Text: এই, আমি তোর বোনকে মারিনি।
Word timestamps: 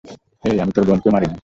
এই, 0.43 0.55
আমি 0.59 0.71
তোর 0.75 0.85
বোনকে 0.87 1.09
মারিনি। 1.09 1.37